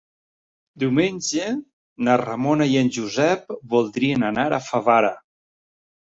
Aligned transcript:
Diumenge 0.83 1.49
na 2.07 2.15
Ramona 2.21 2.65
i 2.75 2.79
en 2.81 2.89
Josep 2.95 3.53
voldrien 3.75 4.25
anar 4.31 4.47
a 4.55 4.61
Favara. 4.69 5.13